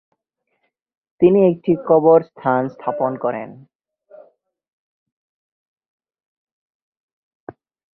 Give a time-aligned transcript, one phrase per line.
[1.21, 3.49] তিনি একটি কবরস্থান স্থাপন করেন।